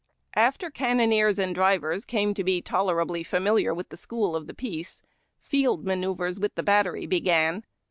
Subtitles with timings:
[0.33, 5.03] After cannoneers and drivers came to be tolerably familiar with the school of the [)iece,
[5.37, 7.63] field manoeuvres with the bat tery began.